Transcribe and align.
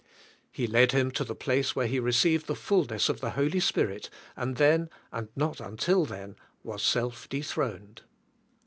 '* 0.29 0.41
He 0.51 0.65
led 0.65 0.93
him 0.93 1.11
to 1.11 1.23
the 1.23 1.35
place 1.35 1.75
where 1.75 1.85
he 1.85 1.99
received 1.99 2.47
the 2.47 2.55
fullness 2.55 3.07
of 3.07 3.21
the 3.21 3.29
Holy 3.37 3.59
Spirit 3.59 4.09
and 4.35 4.55
then 4.55 4.89
and 5.11 5.27
not 5.35 5.59
until 5.59 6.05
then 6.05 6.37
was 6.63 6.81
self 6.81 7.29
dethroned. 7.29 8.01